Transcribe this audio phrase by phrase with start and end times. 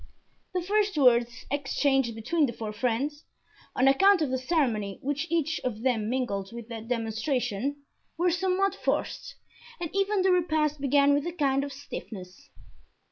[0.55, 3.23] The first words exchanged between the four friends,
[3.75, 7.83] on account of the ceremony which each of them mingled with their demonstration,
[8.17, 9.35] were somewhat forced
[9.79, 12.49] and even the repast began with a kind of stiffness.